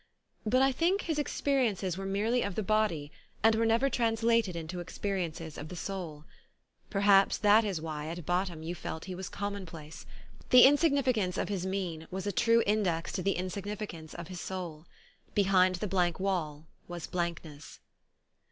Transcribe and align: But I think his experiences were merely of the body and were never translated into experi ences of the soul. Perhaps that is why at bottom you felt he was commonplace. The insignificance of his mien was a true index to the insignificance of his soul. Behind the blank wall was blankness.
But 0.47 0.63
I 0.63 0.71
think 0.71 1.03
his 1.03 1.19
experiences 1.19 1.95
were 1.95 2.07
merely 2.07 2.41
of 2.41 2.55
the 2.55 2.63
body 2.63 3.11
and 3.43 3.53
were 3.53 3.67
never 3.67 3.87
translated 3.87 4.55
into 4.55 4.77
experi 4.83 5.29
ences 5.29 5.59
of 5.59 5.69
the 5.69 5.75
soul. 5.75 6.25
Perhaps 6.89 7.37
that 7.37 7.63
is 7.63 7.79
why 7.79 8.07
at 8.07 8.25
bottom 8.25 8.63
you 8.63 8.73
felt 8.73 9.05
he 9.05 9.13
was 9.13 9.29
commonplace. 9.29 10.07
The 10.49 10.63
insignificance 10.63 11.37
of 11.37 11.49
his 11.49 11.67
mien 11.67 12.07
was 12.09 12.25
a 12.25 12.31
true 12.31 12.63
index 12.65 13.11
to 13.11 13.21
the 13.21 13.33
insignificance 13.33 14.15
of 14.15 14.27
his 14.27 14.41
soul. 14.41 14.87
Behind 15.35 15.75
the 15.75 15.85
blank 15.87 16.19
wall 16.19 16.65
was 16.87 17.05
blankness. 17.05 17.79